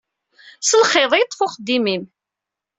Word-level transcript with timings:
S 0.61 0.69
lxiḍ 0.81 1.11
i 1.13 1.17
yeṭṭef 1.19 1.39
uxeddim-im. 1.45 2.03